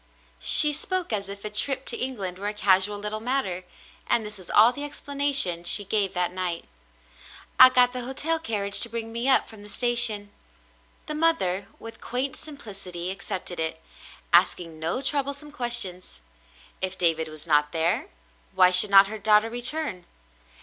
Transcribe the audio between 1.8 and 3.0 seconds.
to England were a casual